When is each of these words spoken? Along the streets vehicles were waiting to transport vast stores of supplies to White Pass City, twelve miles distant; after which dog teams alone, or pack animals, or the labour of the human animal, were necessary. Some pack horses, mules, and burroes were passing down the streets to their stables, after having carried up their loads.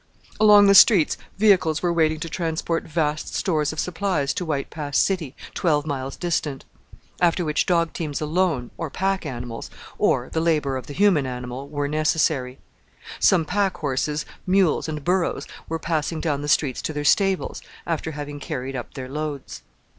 Along 0.39 0.65
the 0.65 0.73
streets 0.73 1.15
vehicles 1.37 1.83
were 1.83 1.93
waiting 1.93 2.19
to 2.21 2.27
transport 2.27 2.85
vast 2.85 3.35
stores 3.35 3.71
of 3.71 3.79
supplies 3.79 4.33
to 4.33 4.43
White 4.43 4.71
Pass 4.71 4.97
City, 4.97 5.35
twelve 5.53 5.85
miles 5.85 6.15
distant; 6.17 6.65
after 7.21 7.45
which 7.45 7.67
dog 7.67 7.93
teams 7.93 8.19
alone, 8.19 8.71
or 8.79 8.89
pack 8.89 9.27
animals, 9.27 9.69
or 9.99 10.27
the 10.33 10.41
labour 10.41 10.75
of 10.75 10.87
the 10.87 10.93
human 10.95 11.27
animal, 11.27 11.69
were 11.69 11.87
necessary. 11.87 12.57
Some 13.19 13.45
pack 13.45 13.77
horses, 13.77 14.25
mules, 14.47 14.89
and 14.89 15.03
burroes 15.03 15.45
were 15.69 15.77
passing 15.77 16.19
down 16.19 16.41
the 16.41 16.47
streets 16.49 16.81
to 16.81 16.93
their 16.93 17.03
stables, 17.05 17.61
after 17.85 18.13
having 18.13 18.39
carried 18.39 18.75
up 18.75 18.95
their 18.95 19.07
loads. 19.07 19.61